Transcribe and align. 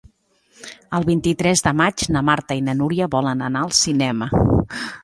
El 0.99 1.05
vint-i-tres 1.09 1.63
de 1.67 1.75
maig 1.83 2.07
na 2.17 2.25
Marta 2.31 2.59
i 2.61 2.65
na 2.71 2.77
Nura 2.81 3.13
volen 3.19 3.47
anar 3.51 3.65
al 3.69 3.79
cinema. 3.83 4.33